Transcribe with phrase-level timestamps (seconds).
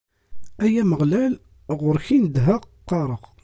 [0.63, 1.33] Ay Ameɣlal,
[1.79, 3.23] ɣur-k i nedheɣ, qqareɣ.